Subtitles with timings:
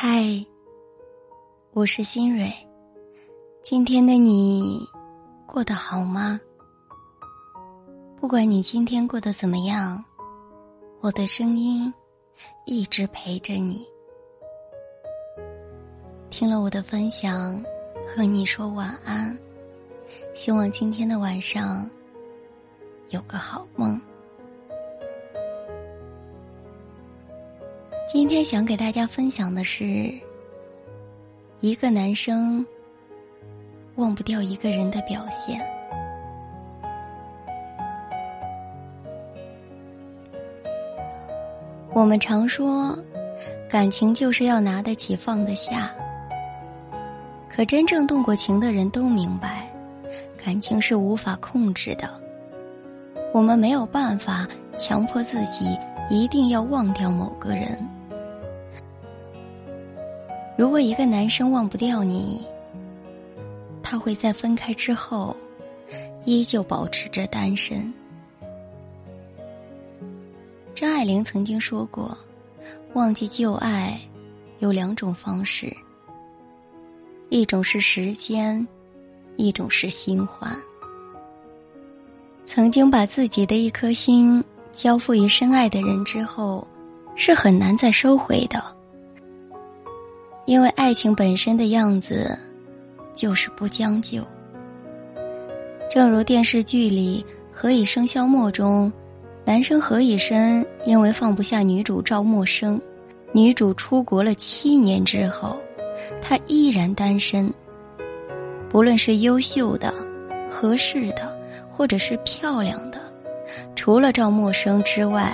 [0.00, 0.46] 嗨，
[1.72, 2.52] 我是新蕊。
[3.64, 4.88] 今天的你
[5.44, 6.40] 过得好吗？
[8.20, 10.04] 不管你今天过得怎么样，
[11.00, 11.92] 我的声音
[12.64, 13.84] 一直陪着你。
[16.30, 17.60] 听了我的分享，
[18.06, 19.36] 和你说晚安。
[20.32, 21.90] 希望今天的晚上
[23.08, 24.00] 有个好梦。
[28.10, 30.10] 今天想给大家分享的是，
[31.60, 32.64] 一个男生
[33.96, 35.60] 忘不掉一个人的表现。
[41.92, 42.98] 我们常说，
[43.68, 45.94] 感情就是要拿得起放得下。
[47.46, 49.70] 可真正动过情的人都明白，
[50.42, 52.08] 感情是无法控制的。
[53.34, 57.78] 我们没有办法强迫自己一定要忘掉某个人。
[60.58, 62.44] 如果一个男生忘不掉你，
[63.80, 65.36] 他会在分开之后，
[66.24, 67.94] 依旧保持着单身。
[70.74, 72.18] 张爱玲曾经说过，
[72.94, 74.00] 忘记旧爱
[74.58, 75.72] 有两种方式，
[77.28, 78.66] 一种是时间，
[79.36, 80.52] 一种是新欢。
[82.46, 84.42] 曾经把自己的一颗心
[84.72, 86.66] 交付于深爱的人之后，
[87.14, 88.76] 是很难再收回的。
[90.48, 92.34] 因为爱情本身的样子，
[93.12, 94.26] 就是不将就。
[95.90, 98.90] 正如电视剧里《何以笙箫默》中，
[99.44, 102.80] 男生何以琛因为放不下女主赵默笙，
[103.30, 105.54] 女主出国了七年之后，
[106.22, 107.52] 他依然单身。
[108.70, 109.92] 不论是优秀的、
[110.50, 111.30] 合适的，
[111.68, 112.98] 或者是漂亮的，
[113.76, 115.30] 除了赵默笙之外，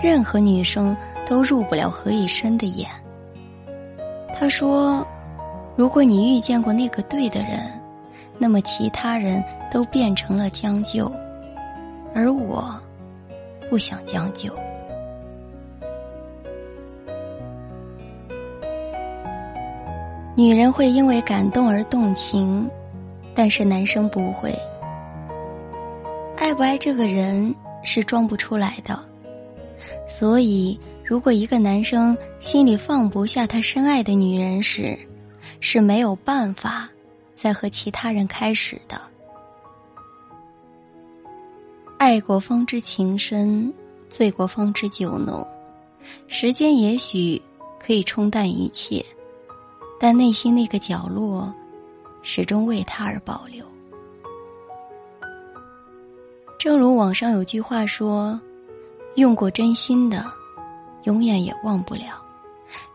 [0.00, 2.88] 任何女生都入不了何以琛的眼。
[4.40, 5.04] 他说
[5.74, 7.58] ：“如果你遇见过那个对的人，
[8.38, 11.10] 那么其他人都变成了将就，
[12.14, 12.72] 而我
[13.68, 14.54] 不想将就。
[20.36, 22.70] 女人会因为感动而动情，
[23.34, 24.56] 但是男生不会。
[26.36, 28.96] 爱不爱这个人是装不出来的，
[30.08, 34.94] 所以。”如果一个男生心里放不下他深爱的女人时，
[35.58, 36.86] 是没有办法
[37.34, 39.00] 再和其他人开始的。
[41.96, 43.72] 爱过方知情深，
[44.10, 45.42] 醉过方知酒浓。
[46.26, 47.40] 时间也许
[47.80, 49.02] 可以冲淡一切，
[49.98, 51.50] 但内心那个角落，
[52.20, 53.64] 始终为他而保留。
[56.58, 58.38] 正如网上有句话说
[59.16, 60.30] ：“用过真心的。”
[61.04, 62.22] 永远也忘不了，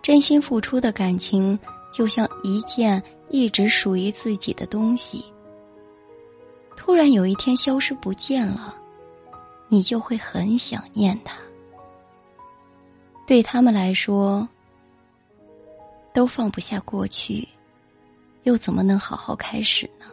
[0.02, 1.58] 真心付出的感情，
[1.91, 5.24] 就像一件一直属于自己的东西。
[6.75, 8.75] 突然有一天消失不见了，
[9.69, 11.38] 你就会很想念他。
[13.25, 14.47] 对他们来说，
[16.13, 17.47] 都放不下过去，
[18.44, 20.06] 又怎么能好好开始呢？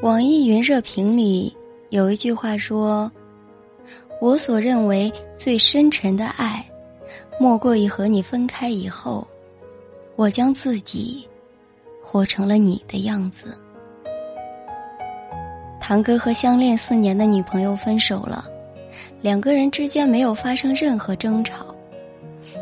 [0.00, 1.52] 网易云热评里
[1.90, 3.10] 有一句话说
[4.22, 6.64] ：“我所认为最深沉的爱，
[7.40, 9.26] 莫过于和你分开以后，
[10.14, 11.26] 我将自己
[12.00, 13.58] 活成了你的样子。”
[15.82, 18.44] 堂哥和相恋四年的女朋友分手了，
[19.20, 21.74] 两个人之间没有发生任何争吵，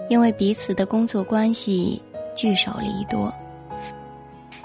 [0.09, 2.01] 因为彼此的工作关系
[2.35, 3.31] 聚少离多，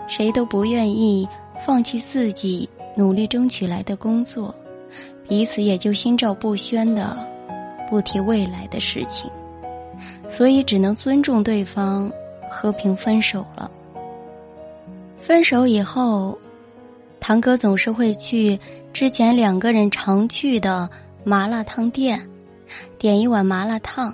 [0.07, 1.27] 谁都不愿意。
[1.65, 4.53] 放弃自己努力争取来的工作，
[5.27, 7.15] 彼此也就心照不宣的
[7.89, 9.29] 不提未来的事情，
[10.29, 12.11] 所以只能尊重对方，
[12.49, 13.69] 和平分手了。
[15.19, 16.37] 分手以后，
[17.19, 18.59] 堂哥总是会去
[18.91, 20.89] 之前两个人常去的
[21.23, 22.27] 麻辣烫店，
[22.97, 24.13] 点一碗麻辣烫，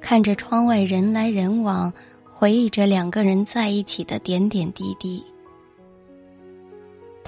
[0.00, 1.92] 看着窗外人来人往，
[2.32, 5.22] 回忆着两个人在一起的点点滴滴。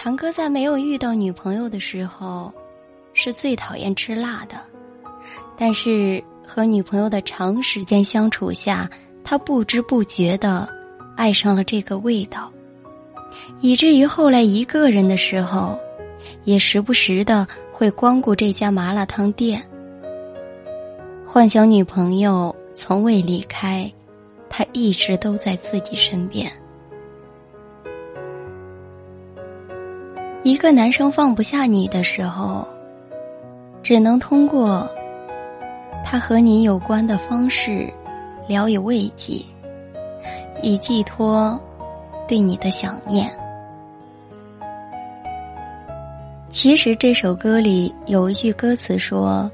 [0.05, 2.53] 堂哥在没有遇到女朋友的时候，
[3.15, 4.56] 是最讨厌吃辣的，
[5.56, 8.87] 但是和女朋友的长时间相处下，
[9.25, 10.69] 他不知不觉的
[11.17, 12.53] 爱上了这个味道，
[13.62, 15.75] 以至于后来一个人的时候，
[16.45, 19.67] 也时不时的会光顾这家麻辣烫店，
[21.27, 23.91] 幻想女朋友从未离开，
[24.51, 26.53] 他一直都在自己身边。
[30.44, 32.69] 一个男生放不下你的时候，
[33.82, 34.87] 只能通过
[36.05, 37.91] 他和你有关的方式
[38.46, 39.43] 聊以慰藉，
[40.61, 41.58] 以寄托
[42.29, 43.35] 对你的想念。
[46.50, 49.50] 其实这首歌里有一句歌词说：“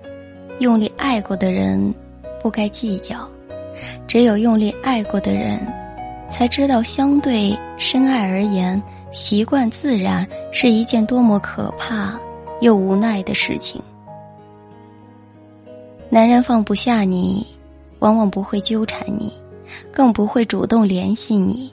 [0.58, 1.94] 用力爱过的人
[2.42, 3.16] 不该计较，
[4.08, 5.60] 只有用力爱过的人，
[6.28, 12.18] 才知道相对深爱而言，习惯自然是一件多么可怕
[12.60, 13.80] 又无奈的事情。”
[16.08, 17.46] 男人放不下你，
[18.00, 19.32] 往往不会纠缠你，
[19.92, 21.72] 更不会主动联系你，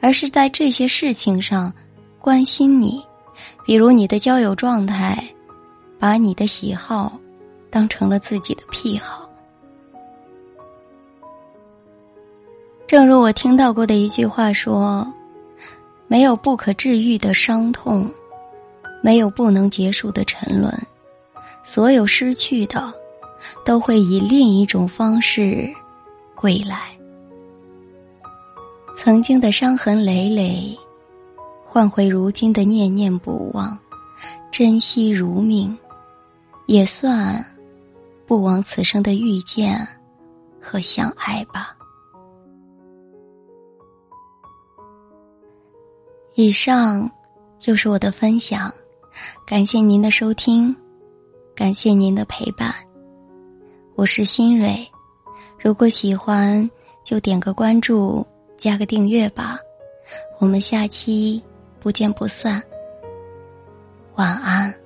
[0.00, 1.72] 而是在这些事情上
[2.18, 3.00] 关心你。
[3.64, 5.22] 比如你的交友状态，
[5.98, 7.12] 把你的喜好
[7.70, 9.28] 当成了自己的癖好。
[12.86, 15.06] 正如我听到过的一句话说
[16.10, 18.10] ：“没有不可治愈的伤痛，
[19.00, 20.68] 没有不能结束的沉沦，
[21.62, 22.92] 所有失去的，
[23.64, 25.72] 都会以另一种方式
[26.34, 26.90] 归来。
[28.96, 30.76] 曾经的伤痕累累。”
[31.64, 33.78] 换回如今的念念不忘，
[34.50, 35.78] 珍惜如命，
[36.66, 37.46] 也算
[38.26, 39.86] 不枉此生的遇见
[40.60, 41.76] 和相爱吧。
[46.34, 47.10] 以上
[47.58, 48.72] 就是我的分享，
[49.46, 50.74] 感谢您的收听，
[51.54, 52.74] 感谢您的陪伴。
[53.94, 54.86] 我是新蕊，
[55.58, 56.68] 如果喜欢
[57.04, 59.58] 就点个关注，加个订阅吧。
[60.38, 61.42] 我们下期。
[61.82, 62.62] 不见不散，
[64.16, 64.79] 晚安。